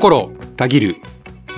[0.00, 0.96] 心たぎる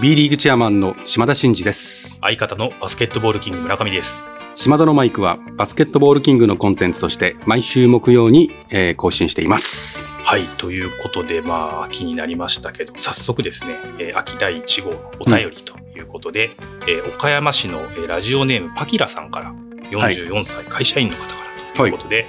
[0.00, 2.19] B リーグチェアマンの島田真二です。
[2.21, 4.30] 相方のバスケットボールキング村上です。
[4.54, 10.20] 島田のマイクはバスケットボールキングのコンテンツとして毎週木曜に、えー更新しています。
[10.23, 16.50] はい、ということで、まあ、秋になりましたけど、早速ですね、えー秋第1号のお便りということで、
[16.88, 19.54] えー岡山市の、えーラジオネームパキラさんから、
[19.90, 22.27] 44歳会社員の方からということで、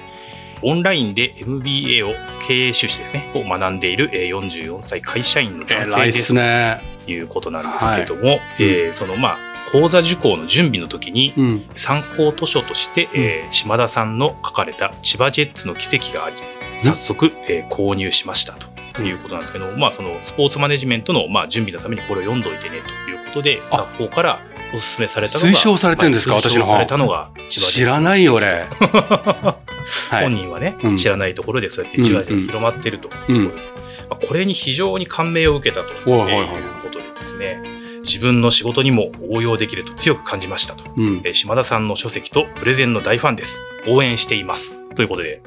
[0.64, 2.14] オンラインで MBA を
[2.48, 6.22] 経営修士ですね、を学んでいる、えー44歳会社員の男性です。
[6.26, 6.80] すね。
[7.04, 9.38] ということなんですけども、えーその、まあ、
[9.70, 11.66] 講座受講の準備の時に、うん。
[11.74, 16.36] 参考図書として、えー島田さんの書かれた千葉ジェッツの奇跡があり、
[16.78, 18.54] 早速、えー購入しました
[18.94, 23.76] ということなんですけど、まあそのスポーツマネジメントの、まあ、準備のためにこれを読んどいてねということで、あ。
[23.78, 24.40] 学校から
[24.74, 25.50] お勧めされたのが。
[25.50, 26.34] 推奨されてるんですか？
[26.34, 28.46] まあ私の方推奨されたのが千葉ジェッツの奇跡知らないよ俺。
[28.46, 29.63] は い
[30.10, 33.68] 本人はね、うん知らないところでそうやってじわじわ広まってるということで、
[34.10, 37.60] まあこれに非常に感銘を受けたとはいうことでですね、
[38.00, 40.84] 自分の仕事にも応用できると強く感じましたと。
[40.96, 43.62] うんえー島田さんの書籍とプレゼンの大ファンです。
[43.86, 44.80] 応援しています。
[44.94, 45.40] ということで、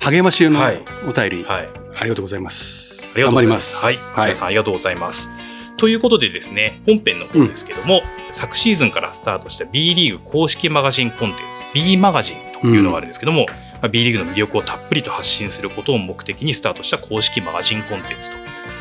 [0.00, 1.68] 励ましのはいお便り、はい。
[2.00, 3.56] ありがとうございますありがとうございま。
[3.56, 4.36] 頑張りますすはい。
[4.36, 5.30] さんありがとうございます。
[5.78, 18.36] ということでですね、本編の方ですけども、昨シーズンからスタートした B リーグ公式マガジンコンテンツ、B マガジンというのがあるんですけども、まあ B リーグの魅力をたっぷりと発信することを目的にスタートした公式マガジンコンテンツと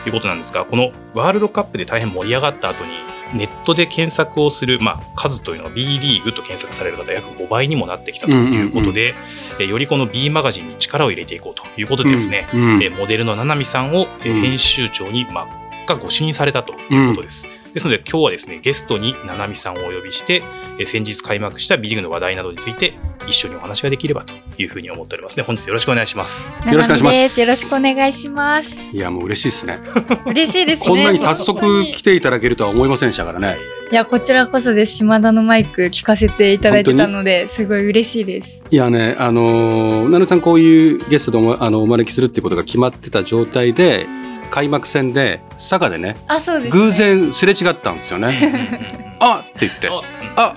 [0.08, 2.92] いうことなんですが、このワールドカップで大変盛り上がった後に、
[3.34, 9.14] ネットで検索をする、まあ、数というのは B リーグと検索される方約5倍にもなってきたということで、
[9.60, 12.84] えーよりこの B マガジンに力を入れていこうということでですね、うんうん。
[12.84, 17.46] えーモデルの七海さんを、編集長に、まあ、がご就任されたということです。
[17.74, 20.44] ですので今日はですね、ゲストに七海さんをお呼びして、
[20.80, 22.94] えー先日開幕した B リーグの話題などについて
[23.28, 25.44] 一緒にお話ができればというふうに思っておりますね。
[25.44, 26.54] 本日よろしくお願いします。
[26.66, 28.76] よろしくお願いしますよろしくお願いします。
[28.94, 29.80] いやもう嬉しいですね
[30.26, 30.86] 嬉しいですね。
[30.88, 33.58] こんなに早速来ていただけるとは思いませんでしたからね
[33.90, 34.98] いや、こちらこそです。
[34.98, 38.62] 島田のマイク聞かせていただいてたので、すごい嬉しいです。
[38.70, 44.06] いやね、あのー、なるさんこういうゲストでおあのお招きするっていうことが決まってた状態で、
[44.50, 46.84] 開幕戦で、佐賀でね、あ、そうです、ね。
[46.84, 46.92] 偶。
[46.92, 48.34] 然すれ違ったんですよね。
[49.20, 49.90] あって言って、
[50.36, 50.54] あ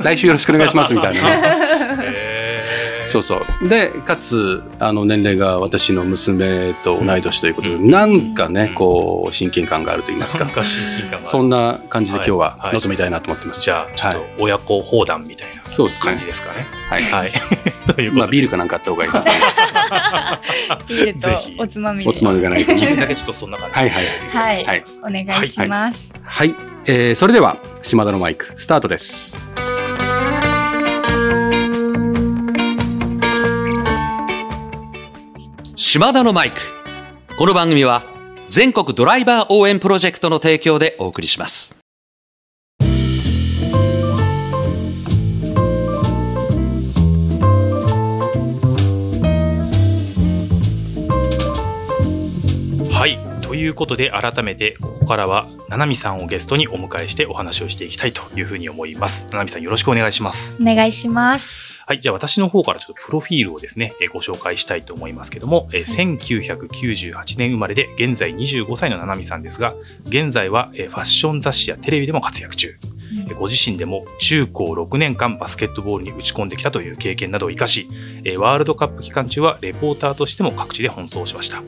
[0.00, 2.46] 来週よろしくお願いしますみたいなね。
[3.04, 3.68] そうそう。
[3.68, 10.44] で、かつ、あの、年齢が私の娘と同い年ということで、なんかね、こう、親近感があると言いますか。
[10.44, 13.62] なんか親近感そんな感じで今日ははい臨みたいなと思ってます。
[13.62, 16.66] じゃあ、ちょっと親子砲弾みたいな感じですかね。
[16.88, 17.02] はい。
[17.02, 17.32] はい。
[17.94, 19.10] というまあ、ビールかなんかあった方がいい。
[20.88, 21.28] ビールと
[21.58, 22.10] おつまみで。
[22.10, 22.74] おつまみがないと。
[22.74, 23.80] 気分だけちょっとそんな感じで。
[23.80, 26.12] はいはいはいはいお願いします。
[26.22, 26.54] はい、
[26.86, 29.69] えーそれでは島田のマイクスタートです。
[35.92, 36.60] 島田のマイク。
[37.36, 38.04] この番組は
[38.46, 41.74] 全国ドライバー応援プロジェクトの提供でお送りします。
[52.88, 53.18] はい。
[53.42, 59.26] ということで、改めて、ここからは、七海さんをゲストにお迎えしてお話をしていきたいというふうに思います。
[59.32, 60.62] 七海さん、よろしくお願いします。
[60.62, 61.79] お願いします。
[61.90, 61.98] はい。
[61.98, 69.74] じゃあ、私の方からちょっとプロフィールをですね、えーご紹介したいと思いますけども、えー1998年生まれで、現在25歳の七海さんですが、
[70.06, 72.76] 現在は、えーファッション雑誌やテレビでも活躍中。
[73.28, 77.88] えーご自身でも中高6年間バスケットボールに打ち込んできたという経験などを生かし、
[78.22, 81.60] えーワールドカップ期間中はレポーターとしても各地で奔走しました。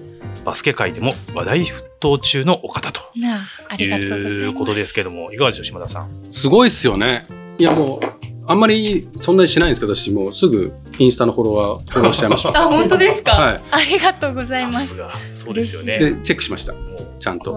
[0.44, 3.40] バスケ界でも話題沸騰中のお方となあ、
[3.70, 4.34] ありがとうございます。
[4.36, 6.08] いうことですけども、いかがでしょう、島田さん。
[6.30, 7.26] すごいっすよね。
[7.58, 12.50] いやもう、あんまりそんなにしないんですけど、私もうすぐインスタのフォロワー、フォローしちゃいました。
[12.60, 14.88] あ、本当ですか、はいありがとうございます。
[14.88, 15.98] さすが、そうですよね。
[15.98, 16.72] で、チェックしました。
[16.72, 16.82] もう
[17.18, 17.56] ちゃんと。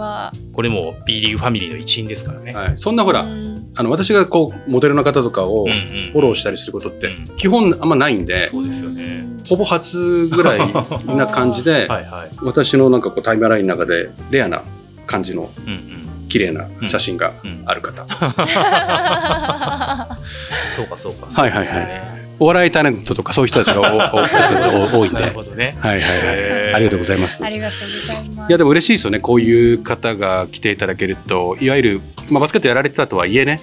[0.54, 2.56] これも B リーグファミリーの一員ですからね。
[2.74, 2.78] い。
[2.78, 9.26] そんなほら、うんあの、私がこう、モデルの方とかをフォローしたりすることってうん、基本あんまないんで、そうですよね。
[9.48, 10.74] ほぼ初ぐらい
[11.06, 12.30] な感じで、 はいはい。
[12.42, 14.64] 私のなんかこうタイムラインの中でレアな
[15.06, 15.50] 感じの。
[16.28, 18.04] 綺麗な写真がうんある方。
[20.70, 21.28] そうかそうか。
[21.28, 25.22] はいはいはいお笑いタレントとかそういう人たちがおおお多いんで。
[25.22, 25.78] なるはいほどね。
[25.80, 26.10] はいはい。
[26.20, 27.46] へーありがとうございます。
[27.46, 28.50] ありがとうございます。
[28.50, 33.60] いやでも嬉しいですよねこういう方が来ていただけるといわゆる、まあ、バスケットやられてたとはいえね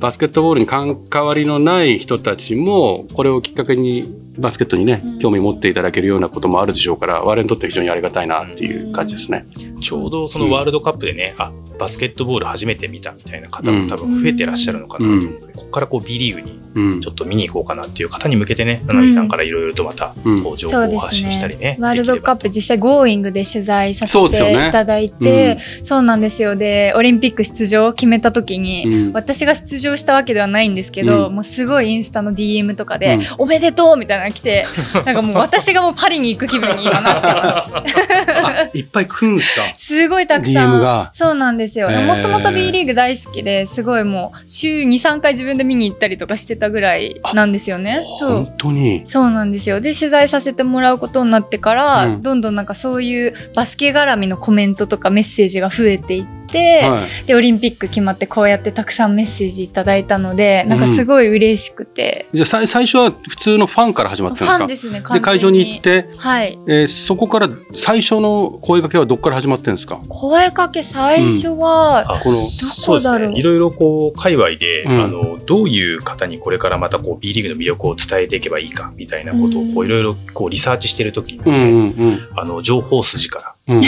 [0.00, 5.18] バスケットボールに関わりのない人たちもこれをきっかけにバスケットにねうん。
[5.18, 9.46] 興味持っていただけるようなこともあるでしょうから我々にとって非常にありがたいなっていう感じですね。
[9.80, 21.76] ちょうどそのワールドカップでね、あバスケットボール初めて見たみたいな方も多分増えてらっしゃるのかなと思うので、ここからこう B リーグにちょっと見に行こうかなっていう方に向けてね、七海さんからいろいろとまたこう情報を発信したりね。
[21.80, 26.56] ワールドカップ実際 Going で取材させていただいて、そうなんですよ。
[26.56, 34.64] で、オリンピック出場を決めた時に、私が出場したわけではないんですけど、もうすごいインスタの DM とかで、おめでとうみたいなの来て、
[35.06, 38.57] なんかもう私がもうパリに行く気分に今なってます。
[38.78, 39.62] いっぱい来るんですか？
[39.78, 41.08] すごいたくさん。
[41.12, 41.90] そうなんですよ。
[41.90, 48.00] もともと B リーグ大好きですごいもう週2、3回自分で見に行ったりとかしてたぐらいなんですよね。
[48.18, 48.30] そう。
[48.30, 49.02] 本当に？
[49.04, 49.80] そうなんですよ。
[49.80, 64.56] で、取材させてもらうことになってから、うん、どんどんなんかそういうバスケ絡みのコメントとかメッセージが増えていって、はい、でオリンピック決まってこうやってたくさんメッセージいただいたのでなんかすごい嬉しくて、うん、じゃあ最初は普通のファンから始まったんですか？
[64.56, 66.58] ファンですねで会場に行って、はい。
[66.66, 69.98] えー、そこから最初の声かけはどこから始まってるんですか？
[70.10, 83.74] 声かけ最初は、うん、このどこだろう、ね、いろいろこう界隈で、うん、あのどういう方にこれからまたこう B リーグの魅力を伝えていけばいいかみたいなことをこういろいろこうリサーチしてる時にですね、うんうんうん、あの情報筋から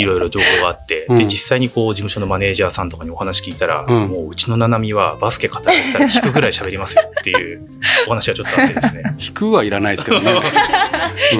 [0.00, 7.60] いろいろ情報があって、で実際にこう事務所のマネージャーさんとかにお話聞いたら、もううちの七海はバスケ語らせたら引くぐらい喋りますよっていう
[8.06, 9.02] お話がちょっとあってですね。
[9.20, 10.32] 引くはいらないですけどね。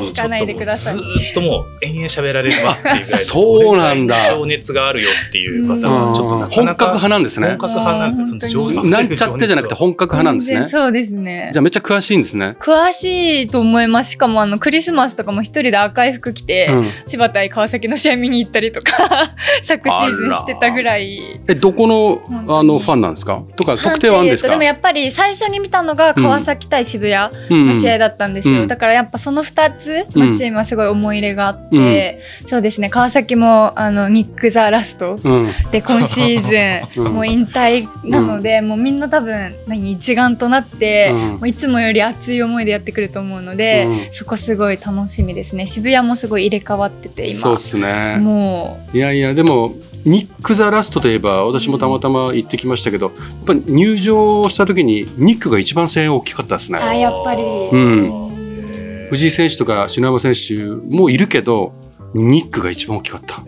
[0.02, 0.94] 引かないでください。
[0.94, 4.28] ずっともう延々喋られてますっていうぐらいそうなんだ。
[4.28, 7.48] 情熱があるよっていう方はちょっとなかなか本格派なんですね。
[7.48, 8.26] 本格派なんですよ。
[8.50, 10.68] そのなんちゃってじゃなくて本格派なんですね。
[10.68, 11.50] そうですね。
[11.52, 12.56] じゃあめっちゃ詳しいんですね。
[12.60, 14.12] 詳しいと思います。
[14.12, 16.70] しかもあのクリスマスとかも一人で赤い服着て、
[17.06, 18.92] 千葉対川崎の試合見に行ったりとか
[19.62, 21.40] 昨シーズンしてたぐらい。
[21.48, 23.42] えどこのあのファンなんですか？
[23.56, 24.50] とか特定はあるんですか？
[24.50, 45.66] でもやっぱり最初に見たのが川崎対渋谷の試合だったんですよ、うん、だからやっぱその2つのチームはすごい思い入れがあって、うん、そうですね川崎もあのニック・ザ・ラスト、うん、で今シーズンもう引退なので、もうみんな多分何一丸となって、もういつもより熱い思いでやってくると思うので、そこすごい楽しみですね。
[45.66, 47.40] 渋谷もすごい入れ替わってて今。
[47.40, 48.96] そうですねもう。
[48.96, 49.74] いやいやでも
[50.04, 56.78] ニック・ザ・ラストといえば私もたまたま行ってきましたけど、やっぱ入場した時にニックが一番声援大きかったですね。
[56.78, 61.72] あやっぱり、うん、藤井選手とか篠山選手もいるけど
[62.14, 63.42] ニックが一番大きかった。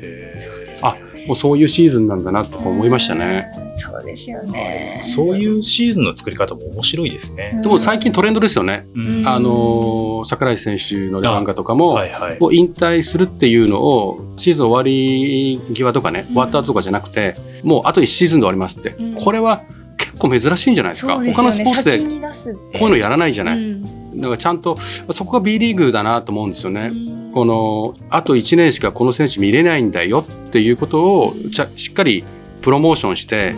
[1.25, 3.47] あもうそういうシーズンなんだなと思いましたね。
[3.75, 5.01] そうですよね。
[5.03, 7.59] そういうシーズンの作り方も面白いですね。
[7.63, 8.87] でも最近トレンドですよね。
[8.95, 18.91] うん、あの櫻井選手の漫画とかも、はいはい、もう引退するっていうのをシーズン終わり際とかね、終わった後とかじゃなくて、もうあと1シーズンで終わりますって。
[18.99, 19.63] うん、これは
[19.99, 21.21] 結構珍しいんじゃないですか。
[21.21, 23.59] すね、他のスポーツでこういうのやらないじゃない。
[23.59, 24.77] うん、だからちゃんと
[25.11, 26.91] そこが B リーグだなと思うんですよね。
[27.33, 31.35] このあと1年しかこの選手見れないんだよっていうことを
[31.77, 32.25] しっかり
[32.61, 33.55] プロモーションして、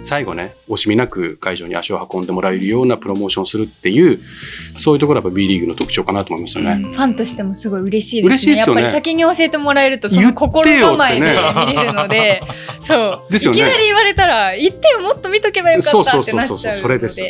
[0.00, 4.20] 最後ね、惜しみなく会場に足を運んでもらえるようなプロモーションをするっていう、
[4.76, 6.76] そういうところが B リーグの特徴かなと思いますよね。
[6.76, 8.28] ファンとしてもすごい嬉しいですね。
[8.28, 8.82] 嬉しいですよね。
[8.82, 11.26] やっぱり先に教えてもらえると、その心構えで見
[11.74, 12.42] れるので、
[12.80, 13.32] そう。
[13.32, 13.58] ですよね。
[13.58, 16.46] いきなり言われたら、言ってよ、もっと見とけばよかったってなっちゃうので。
[16.46, 17.22] そうそうそうそう、それです。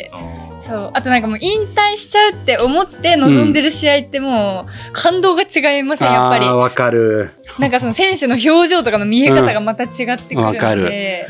[0.65, 0.91] そう。
[0.93, 6.47] あとなんかもう引退しちゃうって思って臨んでる試合ってもう感動が違いません、うん、やっぱり。
[6.47, 7.31] わかる。
[7.59, 10.35] なんかその選手の表情とかの見え方がまた違って。
[10.35, 10.41] くる。
[10.41, 10.53] の
[10.89, 11.27] で、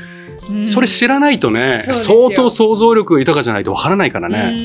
[0.50, 4.56] うん、それ知らないとね相当想像力豊かじゃないとわからないからね、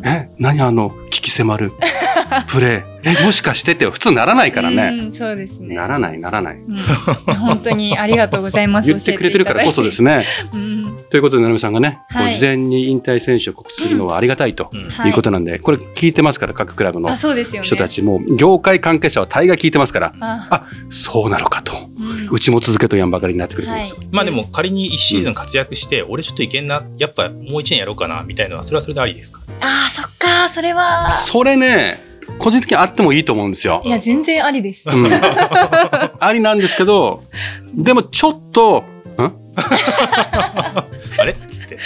[0.00, 1.72] うん、え何あの聞き迫る。
[2.48, 5.76] プレーえもしかしてって普通ならないからね、うん、そうですね。
[5.76, 6.76] ならないならない、うん、
[7.36, 8.88] 本当にありがとうございます。
[8.88, 10.96] 言ってくれてるからこそですね、うん。
[11.08, 14.70] ということで、成美さんがね、はい、事前に引退選手を告知するのはありがたいと
[15.06, 17.14] いうことなんで、うんこれ聞いてますから、各クラブの。
[17.14, 20.66] 人たち、も業界関係者は大概聞いてますから、あ。
[20.88, 23.94] そうなのかと、うん、うちも続けとやんばかりになってくると思います。
[23.94, 29.40] はい、まあでも仮に1シーズン活躍して、俺ちょっといけんな、やっぱもう1年やろうかな、みたいなのは、それはそれでありですか？
[29.60, 30.07] ああ、そっ
[30.42, 31.10] か、それは。
[31.10, 32.00] それね、
[32.38, 33.82] 個人的にあってもいいと思うんですよ。
[33.84, 34.88] いや、全然ありです。
[34.88, 35.08] うん、
[36.18, 37.24] ありなんですけど、
[37.74, 38.84] でもちょっと、
[41.18, 41.32] あれ？
[41.32, 41.78] っつって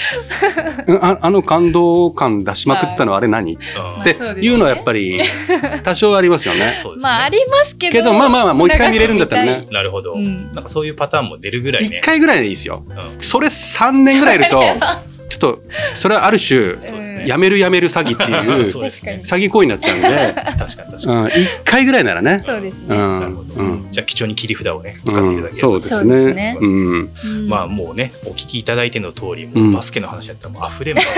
[1.01, 3.59] ああの感動感出しまくったのはあれ何、っ
[4.05, 5.23] ていうのはやっぱり
[5.83, 6.75] 多少ありますよね。
[7.01, 9.67] まあありますけどけどまあまあまあもう一回見れるんだったらね。
[9.71, 11.99] なるほど、うん、なんかそういうパターンも出るぐらいね。
[11.99, 12.85] 一回ぐらいでいいですよ。
[12.89, 14.63] うん、それ3年ぐらいいると
[15.33, 15.62] ちょっと
[15.95, 16.77] それはある種、
[17.27, 20.35] やめるやめる詐欺っていう 詐欺行為になっちゃうんで。
[20.59, 22.43] 確かに確かに、うん、1回ぐらいならね。
[22.45, 23.25] そうですね、うん
[23.57, 26.59] うん、じゃあ貴重に切り札をね使っていただければ、そうですね。
[26.61, 27.11] うん、
[27.49, 31.09] まあもうねお聞きいただいての通りバスケの話だったらもう溢れんばか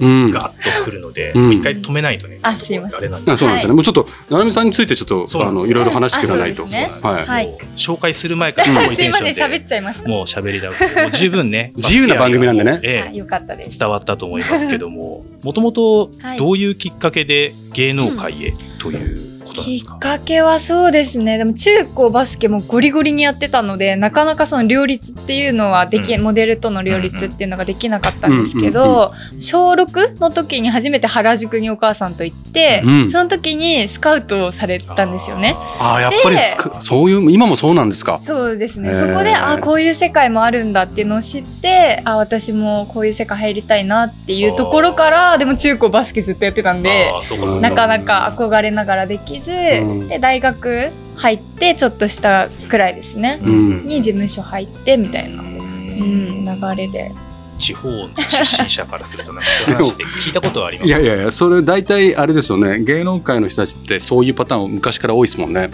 [0.00, 2.56] りガッとくるので一回止めないとねあ
[3.00, 3.74] れなんですそうなんですよね。
[3.74, 9.42] もうちょっとななみさんについてちょっとあのいろいろ話していかないと、はい、紹介する前からすごいテンションで。
[9.42, 10.08] 喋っちゃいました。
[10.08, 10.76] もう喋りだも
[11.08, 13.78] う十分ね 自由な番組なんでね、ええ、よかったです。
[13.78, 21.38] 伝わったと思いますけども もともとどういうきっかけで芸能界へというきっかけはそうですね。
[21.38, 35.54] でも中高バスケもゴリゴリにやってたのでなかなかその両立っていうのはでき、うん、モデルとの両立っていうのができなかったんですけど、小6の時に初めて原宿にお母さんと行って、うん、その時にスカウトをされたんですよね。
[35.78, 36.36] ああやっぱり
[36.80, 38.18] そういう今もそうなんですか？
[38.18, 38.94] そうですね。
[38.94, 47.12] そこであこういう世界もあるんだっていうのを知ってあ私もこういう世界入りたいなっていうところからでも中高バスケずっとやってたんで
[47.60, 57.12] なかなか憧れながらできず、うん、で大学入ってちょっとしたくらいですね、うん、に事務所入ってみたいな、うん、流れで。
[57.58, 62.80] 地方の出身者からするとなんかそういう話って聞いたことはあります、ね、いやいやいやそれ大体あれですよね。
[62.80, 65.70] 芸能界の人たちってそういうパターン昔から多いですもんね。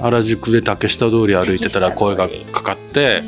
[0.00, 3.22] 原宿で竹下通り歩いてたら声がかかって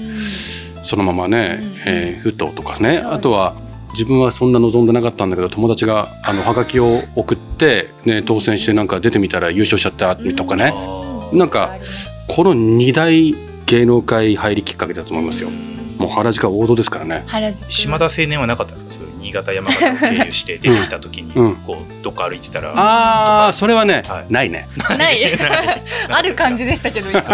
[0.83, 2.99] そのままね、うん、えー、ふととかね。
[2.99, 3.55] あとは
[3.93, 10.73] 自分はそんな望んでなかったんだけど友達があのハガキを送って、ね、当選してなんか出てみたら優勝しちゃったとかね、
[11.33, 11.79] うん、なんか
[12.29, 13.35] この2大
[13.67, 15.51] 芸能界入りきっかけだと思いますよ。
[16.03, 17.25] もう原宿は王道ですからね。
[17.69, 18.91] 島田青年はなかったんですか？
[18.91, 22.73] そういう新潟山形を経由して出てきた時に、こうどっか歩いてたら。
[22.77, 24.67] ああそれはね、はい、ないね。
[24.99, 25.21] ない。
[26.11, 27.11] ある感じでしたけど。
[27.11, 27.33] ちょっと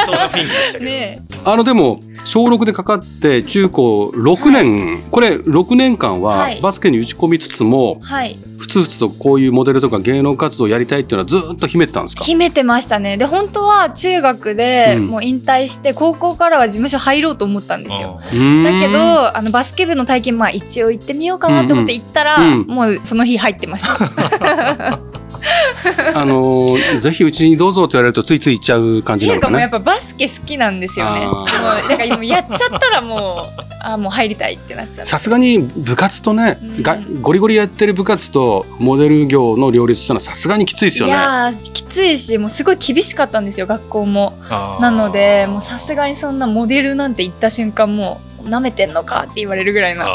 [0.00, 0.84] そうな雰囲気でしたけど。
[0.84, 12.24] ね、あのでも小6でかかって中高6年、はい、これ6年間はバスケに打ち込みつつも、はい、ふつふつとこういうモデルとか芸能活動をやりたいっていうのはずっと秘めてたんですか？
[12.24, 13.18] 秘めてましたね。
[13.18, 18.20] で本当は中学でもう引退して、高校からは事務所入ろうと思ったんですよ。
[18.22, 22.52] だけどあのバスケ部の体験まあ一応行ってみようかなと思って行ったら、うん。
[22.60, 24.98] うん、もうその日入ってました
[26.14, 29.60] あのぜひうちにどうぞって言われるとついつい行っちゃう感じなのかね。
[29.60, 31.26] やっぱバスケ好きなんですよね。
[31.26, 31.46] もう
[31.88, 35.06] だから今やっちゃったらもうあもう入りたいってなっちゃう。
[35.06, 41.12] さすがに部活とね、うん、がゴリゴリやってる部活とモデル業の両立したのはさすがにきついですよね。
[41.12, 44.38] いやきついしもうすごい厳しかったんですよ学校も。
[44.80, 48.33] なのでもうさすがにそんなモデルなんて言った瞬間もう。
[48.44, 50.06] 舐めてんのかって言われるぐらいな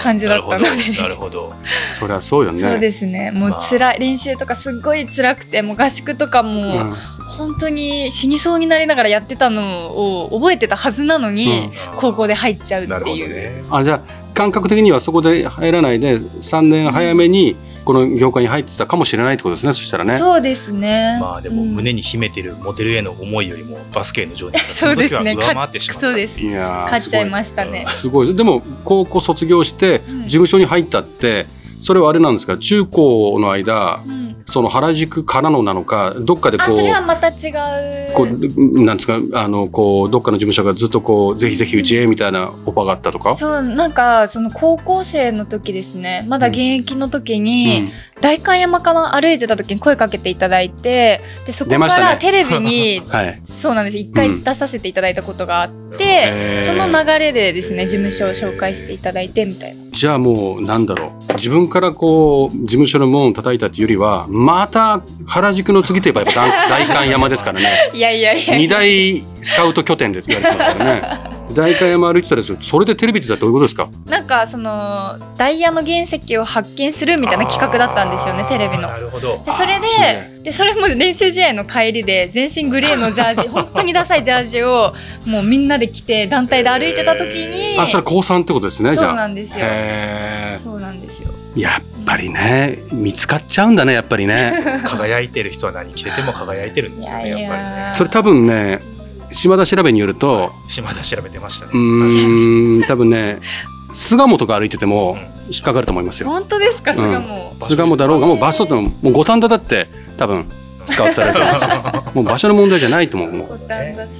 [0.00, 1.00] 感じだったので。
[1.00, 1.52] なるほど
[1.90, 2.60] そりゃそうよね。
[2.60, 3.30] そうですね。
[3.30, 6.92] もう辛い練習とかすっごい辛くてもう合宿とかも
[7.28, 9.88] 本当に死にそうになりながらやってたの
[10.22, 20.18] を覚えてたはずなのに、高校で入っちゃうっていう、ね、あじゃあ感覚的にはそこで入らないで3年早めに、うんこの業界に入ってたかもしれないってことですねそしたらね。
[20.18, 21.16] そうですね。
[21.22, 26.00] まあでも胸に秘めてるモデルへの思いよりもバスケへの情熱がその時は上回ってしまった。
[26.02, 27.86] そうですいや勝っちゃいましたね。
[27.86, 28.36] すごい。
[28.36, 31.46] でも高校卒業して事務所に入ったって、
[31.78, 32.58] それはあれなんですか？
[32.58, 37.50] 中高の間、うんその原宿からのなのかどっかでこうそれはまた違
[38.10, 38.14] う。
[38.14, 43.36] こうなんですかあのこうどっかの事務所がずっとこうぜひぜひうちへみたいなオファーがあったとか？
[43.36, 46.24] そうなんかその高校生の時ですね。
[46.28, 53.98] まだ現役の時に、うん、代官山かな歩いてた時に声かけていただいてでそこからテレビに、 はい、そうなんです。
[53.98, 59.82] 一回出させていただいたことがあって、うん、その流れでですね事務所を紹介していただいてみたいな。
[59.90, 61.34] じゃあもうなんだろう。
[61.34, 67.66] 自分からこう事務所の門を叩いたっていうよりはまた原宿の次といえばやっぱ代官 山ですからね。
[67.92, 68.56] いやいやいや。
[68.56, 71.38] 二大スカウト拠点で言われてますからね。
[71.54, 73.88] 代官山歩いてたらそれでテレビってどういうことですか？
[74.06, 78.82] なんかそのダイヤの原石を発見するみたいな企画だったんですよねテレビの。
[78.88, 79.40] なるほど。
[79.42, 84.94] じゃそれででそれも練習試合の帰りで全身グレーのジャージ 本当にダサいジャージを
[85.26, 89.64] もうみんなで着て団体で歩いてた時にあそれ高3ってことですねそうなんですよ。
[90.58, 91.30] そうなんですよ。
[91.56, 94.52] やっぱりね見つかっちゃうんだねやっぱりね。
[94.84, 97.92] 輝いてる人は何着てても輝いてるんですよねやっぱりね。
[97.94, 98.80] それ多分ね
[99.32, 101.78] 島田調べによると、島田調べてましたねう
[102.80, 103.40] ん多分ね
[103.92, 105.16] 巣鴨とか歩いてても
[105.48, 106.28] 引っかかると思いますよ。
[106.28, 106.92] 本当ですか？
[106.94, 110.46] 巣鴨、巣鴨だろうがもう場所ってもう五反田だって多分
[110.86, 112.04] スカウトされてるんですよ。
[112.14, 113.32] もう場所の問題じゃないと思う。
[113.32, 113.48] もう。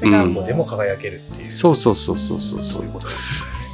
[0.02, 1.50] うん、でも輝けるっていう。
[1.50, 3.08] そうそうそうそうそうそういうこと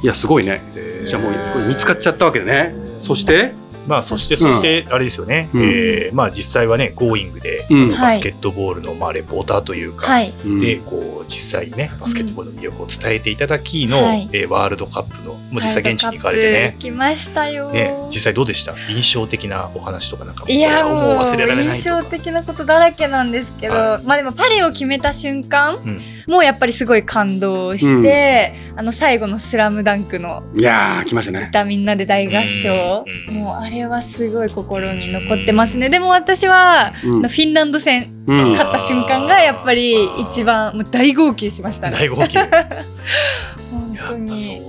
[0.03, 0.61] いやすごいね。
[1.05, 2.75] じゃあもうこれ見つかっちゃったわけでね。
[2.99, 3.53] そして
[3.87, 7.67] まあそしてそしてあれですよね、うん、えー、まあ実際はね「Going で」
[7.99, 16.75] バスケットボールのまあレポーターというか、はい、でこう実際にねバスケットボールの魅力を伝えていただきの、うん、えー、ワールドカップのもう実際現地に行かれてね。
[16.79, 18.73] 来ましたよ、ね、実際どうでした？
[18.89, 23.73] 印象的なお話とかなんかいやもう忘れられない印象的なことだらけなんですけど、
[24.03, 31.51] まあでもパリを決めた瞬間、うんもうやっぱりすごい感動して、うん、あの最後の「スラムダンクのいや来ましたね。
[31.65, 35.89] みんなで大合唱、うん、もうあれはすごい心に残ってますね。
[35.89, 41.97] でも私は、うん、フィンランド戦、勝った瞬間がやっぱり一番もう大号泣しましたね。
[41.97, 42.37] 大号泣。
[43.71, 44.61] 本当に。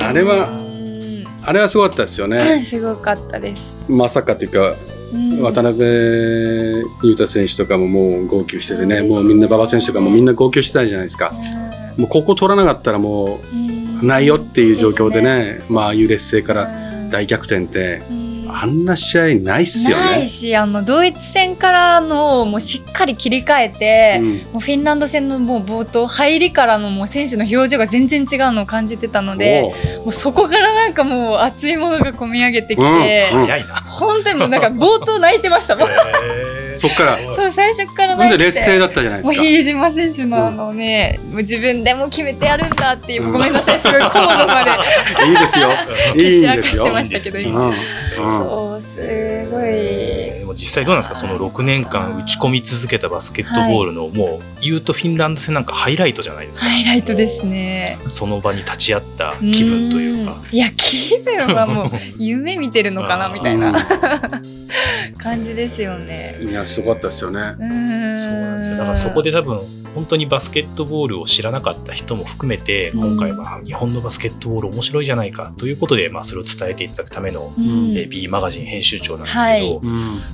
[0.00, 0.48] あれは
[1.44, 2.62] あれはすごかったですよね。
[2.64, 3.74] すごかったです。
[3.88, 4.76] まさかというか
[5.12, 11.32] 渡辺裕太選手とかももう号泣しててね、もうみんな馬場選手とかもみんな号泣してたじゃないですか。
[11.98, 13.40] もうここ取らなかったらも
[14.02, 16.68] うないよっていう状況でね、まあああいう劣勢から
[17.10, 18.02] 大逆転って、
[18.54, 20.02] あんな試合ないっすよね。
[20.02, 33.42] ないしあのドイツ戦からのもうしっかり切り替えて、うん、もうフィンランド戦のもう冒頭入りからのもう選手の表情が全然違うのを感じてたのでもうそこからなんかもう熱いものが込み上げてきて、うん。
[33.42, 33.48] うん、
[33.86, 35.88] 本当にもうなんか冒頭泣いてましたもん。
[36.76, 39.36] そっからそう最初からなんで劣勢だったじゃないですか。
[39.36, 44.70] もう比江島選手のあのね、もう自分でも決めてやるんだっていう、ごめんなさいすごい高度まで
[45.30, 45.68] いいですよ。
[46.16, 46.84] いいんですよ。
[46.84, 47.72] してましたけど今。
[47.72, 50.41] そうすごい。
[50.52, 51.14] でも実際どうなんですか？
[51.14, 56.66] その6年間打ち込み続けたバスケットボールの、もう言うとフィンランド戦なんかハイライトじゃないですか。
[56.66, 57.98] ハイライトですね。
[58.08, 60.36] その場に立ち会った気分というか。
[60.50, 63.72] いや気分はもう夢見てるのかなみたいな
[65.18, 66.36] 感じですよね。
[66.42, 67.40] いやすごかったですよね。
[67.40, 67.68] そう
[68.40, 68.76] なんですよ。
[68.76, 69.58] だからそこで多分
[69.94, 79.80] 本当にバスケットボールを知らなかった人も含めて、今回は日本のバスケットボール面白いじゃないかということで、まあ、それを伝えていただくための、うん、え B マガジン編集長なんですけど、はい、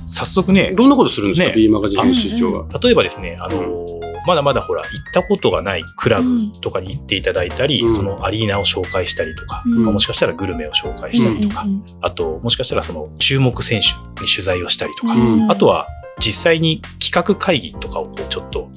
[0.07, 2.67] 早速ねどんなことするんですか、ね、B マガジン編集長は？
[2.81, 3.85] 例えばですねあの
[4.27, 13.87] まだまだほら行ったことがないクラブとかに行っていただいたり、うん、そのアリーナを紹介したりとか、うん、まあ、もしかしたらグルメを紹介したりとか、うん、あともしかしたらその注目選手
[14.21, 15.13] に取材をしたりとか、
[15.49, 15.87] あとは
[16.19, 18.69] 実際に企画会議とかをこうちょっと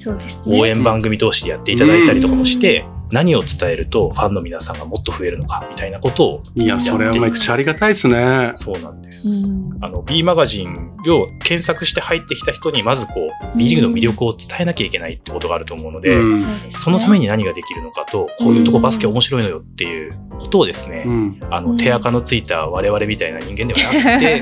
[0.47, 8.51] 応援番組同士でやっていただいたりとかもして、何を伝えるとファンの皆さんがもっと増えるのかみたいなことをいやそれはめちゃありがたいですね。
[8.55, 13.13] そうなんです、あの B マガジンを検索して入ってきた人にまずこ
[13.53, 24.39] う B リーグの魅力を伝えなきゃいけないってことがあると思うので、うん、そのために何ができるのかとこういうとこバスケ面白いのよっていうことをですね、うん、あの手垢のついた我々みたいな人間ではなくて、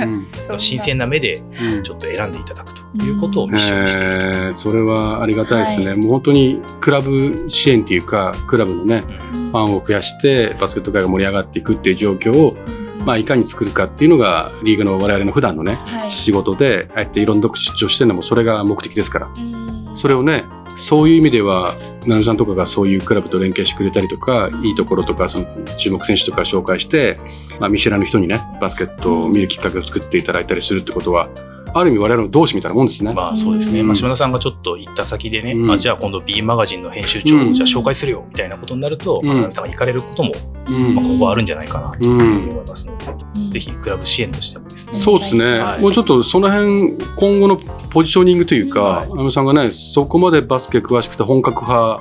[0.52, 1.42] うん、新鮮な目で
[1.84, 12.56] ちょっと選んでいただくということをミッションにしていると、えー、それはありがたいですね、はい、もう本当にクラブ支援っていうかクラブのね、ファンを増やしてバスケット界が盛り上がっていくっていう状況を、
[13.06, 19.30] まあ、いかに作るかっていうのがリーグの我々の普段のね、はい、仕事でああやっていろんなとこ出張してるのもそれが目的ですから、
[19.94, 20.44] それをね
[20.76, 25.46] そういう意味では成美さんとかがそういうクラブと連携してくれたりとかいいところとかその
[25.78, 27.20] 注目選手とか紹介して、
[27.60, 31.30] まあ、見知らぬ人にねバスケットを見るきっかけを作っていただいたりするってことは
[31.74, 33.12] ある意味我々の同志みたいなもんですね。
[33.14, 33.84] まあそうですね。
[33.84, 40.32] まあ島田さんがちょっと行った先でね、うん、あじゃあ今度 B マガジンの編集長をじゃあ紹介するよみたいなことになると、うん、まあ、さんが行かれることも、
[40.68, 43.06] うん、まあ今後あるんじゃないかなと思いますので、
[43.36, 44.94] うん、ぜひクラブ支援としてもですね。
[44.94, 45.64] そうですね。
[45.82, 47.58] もうちょっとその辺今後の
[47.90, 52.00] ポジショニングというか、はい、あのさんがねそこまでバスケ詳しくて本格派、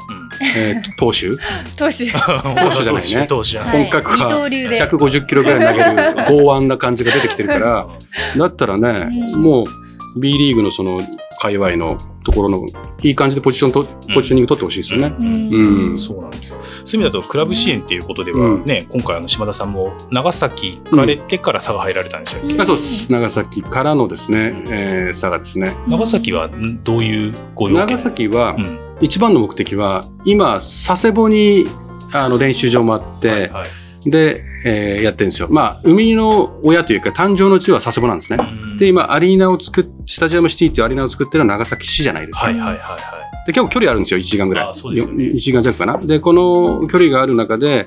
[0.56, 1.30] えー、投手？
[1.76, 2.10] 投手。
[2.10, 3.26] 投手じゃないね。
[3.26, 3.58] 投手。
[3.58, 7.86] 本格派、150キロぐらい投げる剛腕な感じが出てきてるから、
[8.36, 10.98] だったらね、もう B リーグのその
[11.40, 12.66] 界隈のところの
[13.02, 15.14] いい感じでポジションと、ポジショニング取ってほしいですよね。
[15.18, 16.58] うん、そうなんですよ。
[16.60, 23.12] そういう意味だとクラブ支援っていうことではね、今回あの島田さんも長崎行かれてから佐賀入られたんでしたっけ、そうです。
[23.12, 25.72] 長崎からのですね、え佐賀ですね。
[25.88, 26.50] 長崎は
[26.84, 28.56] どういうご用長崎は、
[29.00, 31.64] 一番の目的は今佐世保に
[32.12, 33.68] あの練習場もあって、はいはい
[34.04, 35.48] で、えー、やってるんですよ。
[35.50, 38.38] まあ、生みの親というか、誕生の地は佐世保なんですね。
[38.78, 42.46] で、今、アリーナを作っ、スタジアムシティっていうアリーナを作ってるのは長崎市じゃないですか。
[42.46, 43.46] はいはいはい、はい。
[43.46, 44.68] で、結構距離あるんですよ、1時間ぐらい。
[44.68, 45.98] あそうですね、1時間弱かな。
[45.98, 47.86] で、この距離がある中で、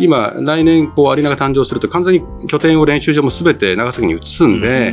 [0.00, 4.92] 今、来年、こう、アリーナが誕生すると、完全に拠点を練習場もすべて長崎に移すんで、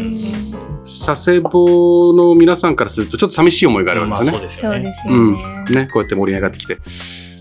[0.84, 4.32] 佐世保の皆さんからすると、ちょっと寂しい思いがあるわけですね。
[4.32, 4.94] まあ、そうですよね。
[5.06, 5.34] うん。
[5.74, 6.78] ね、こうやって盛り上がってきて。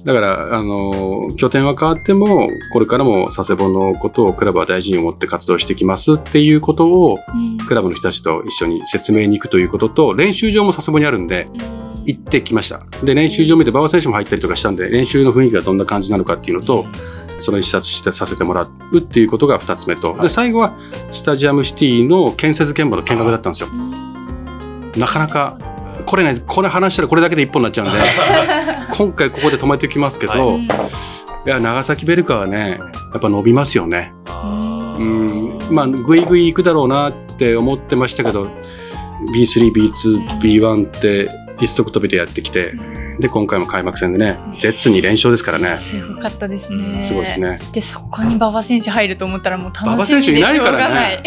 [0.05, 7.19] だから、あの、拠点は変わっても、これからも佐世保のことをクラブは大事に思って活動してきますっていうことを、
[7.67, 11.49] クラブの人たちと一緒に説明に行くということと、練習場も佐世保にあるんで、
[12.09, 12.81] 行ってきました。
[13.05, 16.87] で、練習場見て馬場選手も入ったりとかしたんで、練習の雰囲気がどんな感じなのかっていうのと、
[17.37, 20.75] それに視察してさせてもらうっていうことが2つ目と、で、最後は
[21.11, 23.69] スタジアムシティの建設現場の見学だったんですよ。
[24.97, 25.59] なかなか、
[26.07, 27.99] これね、これ話したらこれだけで一本になっちゃうんで、
[28.97, 30.69] 今回ここで止めておきますけど、はい、い
[31.45, 32.81] や、長崎ベルカはね、
[33.13, 34.15] やっぱ伸びますよね。
[34.99, 38.49] うん、まあ、ぐいぐい行くだろうなって思ってましたけど、
[39.35, 41.29] B3、B2、B1 って
[41.61, 42.75] 一足飛びでやってきて、
[43.19, 45.79] で、今回も開幕戦でね、ジェッツに連勝ですからね。
[45.79, 47.03] すごかったですね。
[47.03, 47.59] すごいですね。
[47.73, 51.23] で、そこに馬場選手入ると思ったらもう楽しみでしょうがない。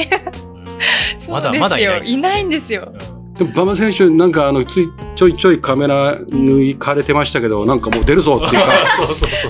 [1.30, 2.94] まだまだいないいないんですよ。
[3.38, 8.70] でも馬場選手なんかあのついちょいちょいカメラ抜かれてましたけどなんかもう出るぞっていうか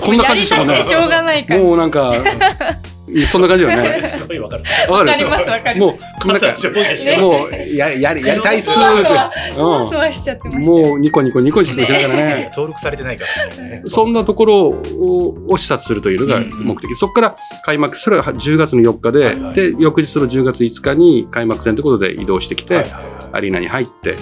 [0.00, 0.84] こんな感じでしょうね。
[0.84, 2.12] しょうがないもうなんか
[3.20, 4.00] そんな感じよね。
[4.02, 4.64] すごいわかる。
[4.90, 5.80] わかりますわかる。
[5.80, 10.70] もう、なんか、もう、や、やり、やりたいっすそわそわしちゃってました。
[10.70, 12.50] もう、ニコニコニコニコしながらね。
[12.54, 13.24] 登録されてないか
[13.56, 13.82] らね。
[13.86, 16.94] そんなところを視察するというのが目的。
[16.94, 22.86] そこから開幕、それが10月の4日で、で、翌日の10月5日に開幕戦ということで移動してきて、
[23.32, 24.16] アリーナに入って、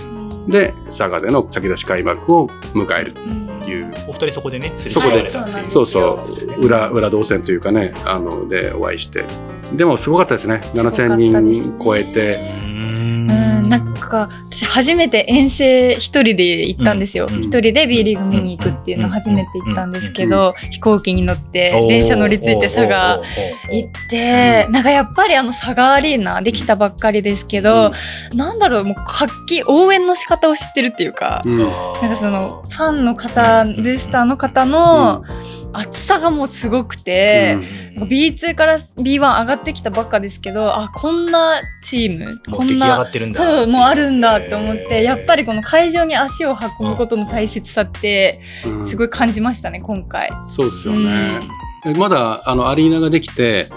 [0.48, 3.14] で、佐賀での先出し開幕を迎える。
[3.68, 3.92] いう。
[4.06, 5.28] お二人そこでね、そこで、
[5.66, 6.22] そうそ
[6.58, 9.24] う、裏、裏動線というかね、あの、でお会いして。
[9.74, 10.60] でもすごかったですね。
[10.74, 12.59] 7000人超えて。
[14.10, 17.26] か私初めて遠征一人で行ったんですよ。
[17.30, 23.22] 一、うん、人で B リーグ見に行くっていうの初めて行ったんですけど、飛行機に乗って電車乗り継いで佐賀
[23.70, 27.92] 行って、なんかやっぱりあの佐賀アリーナできたばっかりですけど、
[28.32, 31.70] うん、なんだろうもう活気応援の仕方を知ってるっていうか、うん、なん
[32.10, 35.24] かそのファンの方ブースターの方の、
[35.72, 37.58] 厚さがもうすごくて、
[37.96, 48.40] うん、B2 から B1 上がってきたばっかですけどあこんなチームこんなそうもうあるんだって思ってやっぱりこの会場に足を運ぶことの大切さって
[48.84, 50.30] すごい感じましたね、うん、今回。
[50.44, 51.40] そうですよね、
[51.84, 53.68] うん、まだあのアリーナができて、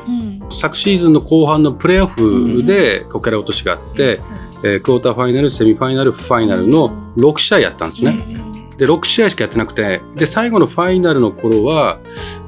[0.49, 4.19] 昨シーズンの後半のプレーオフでここから落としがあって、
[4.63, 8.42] えー、クォーターファイナルセミファイナルファイナルの6試合やったんですね。
[8.83, 11.99] で6試合しかやってなくてで最後のファイナルの頃は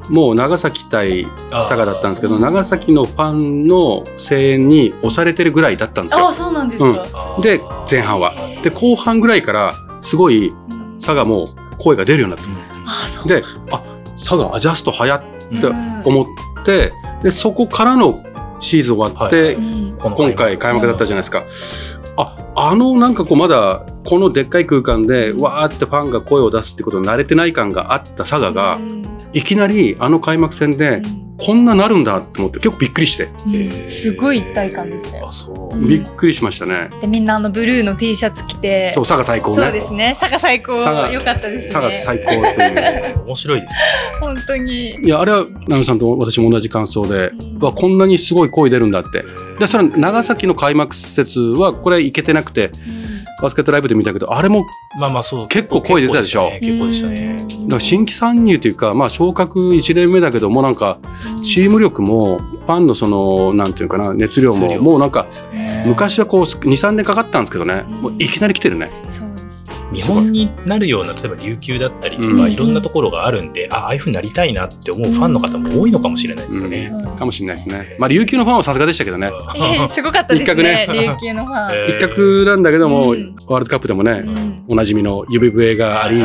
[0.09, 6.27] もう長崎対佐賀だったんですけど長崎のファンの声援に押されてるぐらいだったんですよ。
[6.27, 8.33] あそうなんですか、うん、で前半は。
[8.63, 10.53] で後半ぐらいからすごい
[10.99, 12.51] 佐賀も声が出るようになった。
[12.51, 13.27] うん、あそう。
[13.29, 15.67] であ佐賀アジャスト早って
[16.03, 16.91] 思って、
[17.23, 18.21] でそこからの
[18.59, 21.45] シーズン終わって、はい、今回開幕だったじゃないですか。
[22.17, 28.79] ああのなんかこうまだこのでっかい空間でわーってファンが声を出すってことに慣れてない感があった佐賀が、
[29.35, 31.01] いきなりあの開幕戦で、
[31.37, 33.29] こんななるんだって思って結構びっくりして、
[33.83, 35.29] すごい一体感でしたよ。
[35.75, 36.89] びっくりしましたね。
[37.01, 38.89] でみんなあのブルーの T シャツ着て。
[38.91, 39.63] そう佐賀最高ね。
[39.63, 40.15] そうですね。
[40.17, 40.71] 佐賀最高。
[40.71, 41.81] よかったですね。
[41.81, 43.23] 佐賀最高という。
[43.27, 43.81] 面白いですね。
[44.21, 44.95] 本当に。
[44.95, 49.21] いやあれはナミさんと私も同じ感想で、わこんなにすごい声出るんだって。
[49.59, 52.71] でそれ長崎の開幕節はこれいけてなくて、
[53.41, 54.65] バスケットライブで見たけど、あれも
[54.99, 55.47] まあまあそう。
[55.47, 56.51] 結構声出てたでしょ？
[56.61, 57.37] 結構でしたね。
[57.37, 60.99] だから新規参入というか、まあ昇格1年目だけどもなんか、
[61.43, 64.95] チーム力も、ファンのその、なんていうかな、熱量も、も。
[64.97, 65.27] うなんか、
[65.85, 68.91] 昔はこう、2、3年かかったんですけどね、もういきなり来てるね。
[69.09, 69.34] そう
[69.95, 76.91] 見本になるような例えば琉球だったりとか、いろんなところがあるんで、あああいうふうになりたいなって思うファンの方も多いのかもしれないですよね。
[77.17, 77.95] かもしれないですね。
[77.97, 79.31] まあ琉球のファンはさすがでしたけどね。
[79.89, 80.87] すごかったですね。
[80.91, 81.89] 琉球のファン。
[81.89, 84.23] 一角なんだけども、ワールドカップでもね、
[84.67, 86.21] おなじみの指笛があり、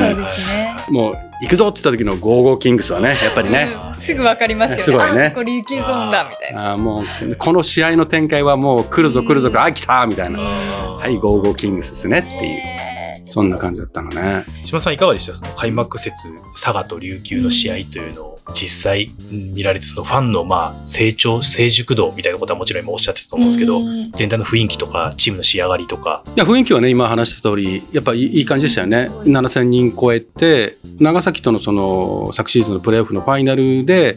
[0.91, 3.77] もう行くぞって言った時のゴーゴーキングスはね、やっぱりね。
[3.99, 4.83] すぐわかりますよね。
[4.83, 5.33] すごいね。
[5.35, 6.73] これ琉球ゾーンだみたいな。
[6.73, 10.41] あもうこの試合の展開はもう来るぞ来るぞあ来たみたいな。
[10.41, 12.90] はい、ゴーゴーキングスですねっていう。
[13.31, 14.45] そんな感じだったのね。
[14.65, 15.35] 島さんいかがでした？
[15.35, 23.81] その開幕節、佐賀と琉球の試合というのを実際見られて、そのファンのまあ成長、成熟度みたいなことはもちろん今おっしゃってたと思うんですけど、
[24.17, 26.25] 全体の雰囲気とか、チームの仕上がりとか。
[26.35, 29.09] いや、雰囲気はね、今話した通り、やっぱいい感じでしたよね。
[29.25, 34.17] 7000人超えて、長崎とのその昨シーズンのプレーオフのファイナルで、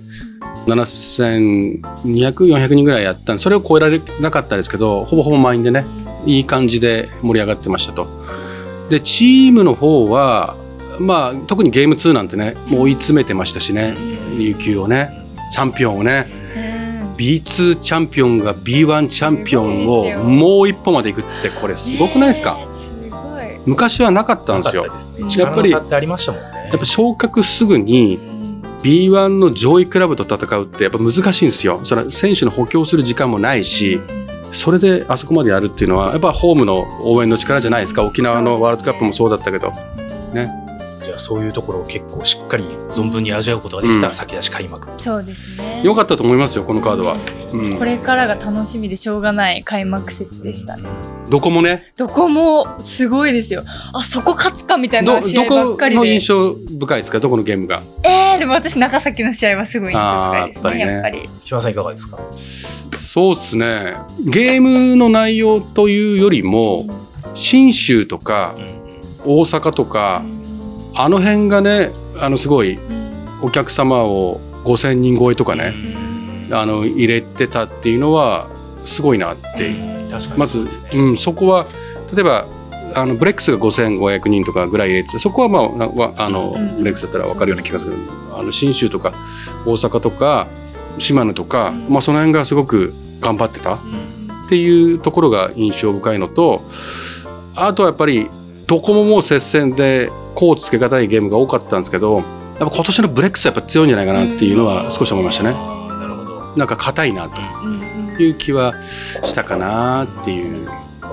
[0.65, 5.85] 7200、400人ぐらいやったんで、それを超えられなかったですけど、ほぼほぼ満員でね、
[6.25, 8.07] いい感じで盛り上がってましたと。
[8.89, 10.55] でチームの方は、
[10.99, 13.95] まあ、特にゲーム2なんてねもう追い詰めてましたしね
[14.37, 16.27] 琉球をねチャンピオンをね
[17.17, 22.57] B2 チャンピオンが B1 チャンピオンをもう一歩までいくってこれすごくないですか？
[23.65, 24.85] 昔はなかったんですよ。
[25.37, 25.87] やっぱりやっ
[26.79, 28.19] ぱ昇格すぐに
[28.81, 31.79] B1 の上位クラブと戦うってやっぱ難しいんですよ。
[31.83, 34.01] それ選手の補強する時間もないし、
[34.53, 38.03] それであそこまでやるっていうのはやっぱホームの応援の力じゃないですか？
[38.03, 39.71] 沖縄のワールドカップもそうだったけど。
[40.33, 40.49] ね。
[41.03, 47.17] じゃあそういうところを結構しっかり存分に味わうことができた先出し開幕、うん、そうですね良かったと思いますよこのカードは、
[47.53, 50.83] うん、これからが楽しみでしょうがない開幕節でしたね
[51.29, 51.93] どこもね。
[51.97, 53.63] どこもすごいですよ。
[53.93, 55.95] あそこ勝つかみたいな試合ばっかりで。
[55.95, 57.19] どこの印象深いですか？
[57.19, 57.81] どこのゲームが？
[58.03, 62.19] えー、でも私長崎の試合はすごい印象深いですねやっぱり、ね、島さんいかがですか？
[62.93, 63.95] そうですね。
[64.25, 66.85] ゲームの内容というよりも
[67.33, 68.55] 信州とか
[69.25, 70.23] 大阪とか、
[70.95, 71.89] あの辺がね
[72.19, 72.77] あのすごい
[73.41, 75.73] お客様を5,000人超えとかね、
[76.53, 78.47] あの入れてたっていうのは
[78.85, 79.75] すごいなって、
[80.37, 81.65] まず、うん、そこは
[82.13, 82.45] 例えば
[82.95, 85.59] あのブレックスが5500人とかぐらい入れてそこはま
[86.17, 87.97] ああの、ブレックスだったら分かるような気がする。
[88.33, 89.13] あの信州とか
[89.65, 90.47] 大阪とか
[90.97, 93.79] 島根とか、まあ、その辺がすごく頑張ってたっ
[94.49, 96.63] ていうところが印象深いのと
[97.55, 98.29] あとはやっぱり
[98.65, 102.23] どこももう接戦でこうつけがたいゲームが多かったんですけどやっ
[102.57, 105.82] ぱ今年のブレックスはやっぱ強いんじゃないかなっていうのは少し思いましたね。
[106.55, 107.41] なんか硬いなと。
[108.19, 110.67] いう気はしたかなっていう。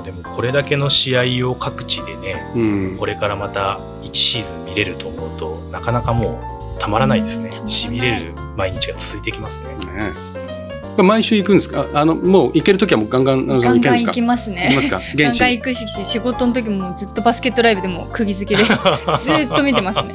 [0.05, 6.41] でもこれだけの試合を各地でね、うん、これからまた1シーズン見れると思うとなかなかも
[6.77, 7.53] うたまらないですね。
[7.67, 9.75] しびれる毎日が続いてきますね。
[9.93, 10.13] ね
[11.03, 11.87] 毎週行くんですか？
[11.93, 14.71] あのもう行ける時はもうガンガンガンガン行きますね。
[14.71, 15.01] 行きますか？
[15.17, 18.65] ガンガン行くし仕事の時もずっとバスケットライブでも釘付けで
[19.23, 20.15] ずっと見てますね。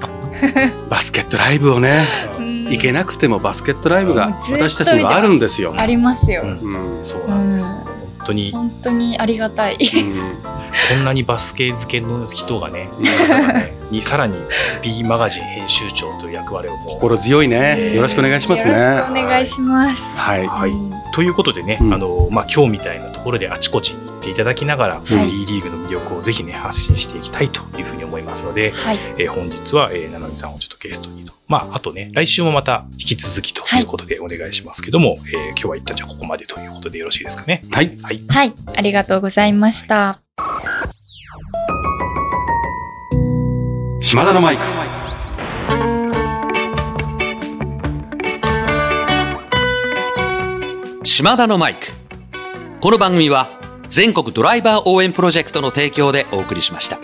[0.90, 2.06] バスケットライブをね
[2.70, 5.74] 行けなくてもバスケットライブが私たちにはあるんですよ。
[5.78, 7.80] ありますよ、うん、そうなんです、
[8.26, 8.52] 当に。
[8.52, 9.78] 本当にありがたい、
[10.90, 12.90] こんなにバスケ漬けの人がね
[13.92, 14.38] にさらに
[14.82, 18.74] B マガジン編集長という役割を心強いね、よろしくお願いしますね。
[18.74, 20.02] よろしくお願いします。
[20.18, 20.74] はい、はい、
[21.14, 37.62] ということでね、あのまあ今日みたいなところであちこちに行っていただきながら、B リーグの魅力をぜひね発信していきたいというふうに思いますので、はい、え本日は、えー、七海さんをちょっとゲストにとまあ、あとね、来週もまた引き続きということでお願いしますけども、はい、えー、今日は一旦じゃあここまでということでよろしいですかね？
[37.70, 37.96] はい。
[38.02, 38.22] はい。
[38.28, 40.20] はい、ありがとうございました。
[44.02, 44.64] 島田のマイク。
[51.04, 51.88] 島田のマイク。
[52.82, 56.98] この番組は全国ドライバー応援プロジェクトの提供でお送りしました。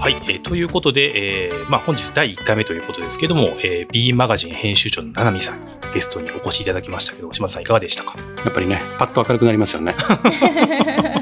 [0.00, 8.14] はい、えー、ということで、えーまあ、本日第1回目ということですけども、えー、B マガジン編集長の七海さんにゲストにお越しいただきましたけど、島田さんいかがでしたか？
[8.44, 9.94] やっぱりね、パッと明るくなりますよね。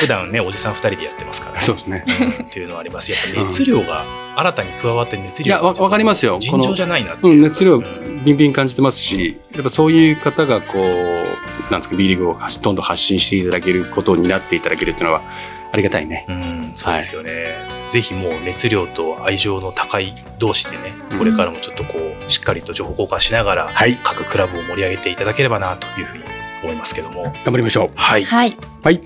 [0.00, 1.60] 普段ね、おじさん2人でやってますからね。
[1.60, 2.04] そうですね。
[2.42, 3.12] っていうのはあります。
[3.12, 4.04] やっぱ熱量が
[4.36, 5.60] 新たに加わって熱量が。
[5.60, 6.38] いや、わかりますよ。
[6.40, 7.78] 尋常じゃないなうん、熱量
[8.24, 15.22] ビンビン感じてますし、やっぱそういう方がこう、なんですか、B リーグをどんどん発信していただけることになっていただけるっていうのは、
[15.72, 16.24] ありがたいね。
[16.28, 17.32] うん、そうですよね。
[17.68, 26.24] はい、ぜひもう熱量と愛情の高い同士でね、これからもちょっとこう、しっかりと情報交換しながら、はい、各クラブを盛り上げていただければなというふうに
[26.62, 27.24] 思いますけども。
[27.24, 27.90] 頑張りましょう。
[27.96, 28.24] はい。
[28.24, 28.56] はい。
[28.82, 29.00] はい。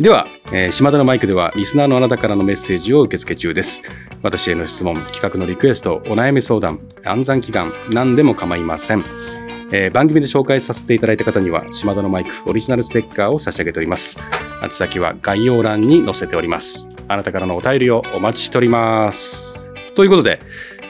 [0.00, 3.82] では、えー、島田のマイクではリスナーのあなたからのメッセージを受け付け中です。
[4.22, 9.04] 私への質問、企画のリクエスト、お悩み相談、暗算祈願、何でも構いません。
[9.72, 14.20] えー、番組で紹介させていただいた方には、島田のマイクオリジナルステッカーを差し上げております。
[14.62, 16.88] 宛先は概要欄に載せております。
[17.08, 19.74] あなたからのお便りをお待ちしております。
[19.96, 20.40] ということで、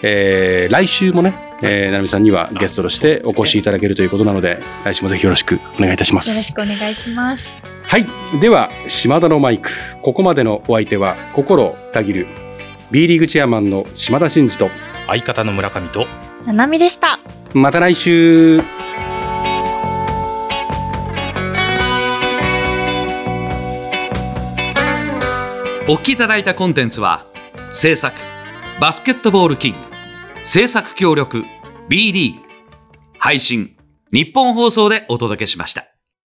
[0.03, 6.29] えー、来週もね、えー、なるみさんにはゲストとしてお越しいただけるということなので、来週もぜひよろしくお願いいたします。
[6.29, 7.78] よろしくお願いします。
[7.88, 8.07] はい。
[8.38, 9.70] では、島田のマイク。
[10.03, 12.27] ここまでのお相手は、心たぎる、
[12.90, 14.68] B リーグチェアマンの島田真二と、
[15.07, 16.07] 相方の村上と、
[16.44, 17.18] ななみでした。
[17.55, 18.61] また来週
[25.90, 27.24] お聞きいただいたコンテンツは
[27.70, 28.14] 制作
[28.79, 29.79] バスケットボールキング
[30.44, 31.44] 制作協力
[31.88, 32.40] B リーグ
[33.18, 33.74] 配信
[34.12, 35.97] 日本放送でお届けしました。